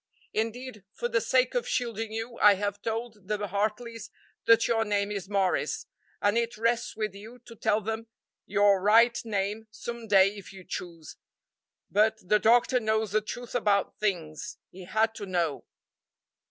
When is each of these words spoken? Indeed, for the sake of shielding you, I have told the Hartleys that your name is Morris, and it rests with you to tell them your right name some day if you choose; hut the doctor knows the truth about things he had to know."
Indeed, 0.33 0.83
for 0.95 1.07
the 1.07 1.21
sake 1.21 1.53
of 1.53 1.67
shielding 1.67 2.11
you, 2.11 2.39
I 2.39 2.55
have 2.55 2.81
told 2.81 3.27
the 3.27 3.37
Hartleys 3.49 4.09
that 4.47 4.67
your 4.67 4.83
name 4.83 5.11
is 5.11 5.29
Morris, 5.29 5.85
and 6.19 6.39
it 6.39 6.57
rests 6.57 6.95
with 6.97 7.13
you 7.13 7.37
to 7.45 7.55
tell 7.55 7.81
them 7.81 8.07
your 8.47 8.81
right 8.81 9.15
name 9.23 9.67
some 9.69 10.07
day 10.07 10.35
if 10.35 10.51
you 10.51 10.63
choose; 10.63 11.17
hut 11.93 12.17
the 12.19 12.39
doctor 12.39 12.79
knows 12.79 13.11
the 13.11 13.21
truth 13.21 13.53
about 13.53 13.99
things 13.99 14.57
he 14.71 14.85
had 14.85 15.13
to 15.13 15.27
know." 15.27 15.65